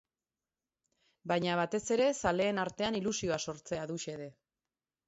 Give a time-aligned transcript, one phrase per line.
[1.33, 4.33] Baina, batez ere, zaleen artean ilusioa sortzea du xede.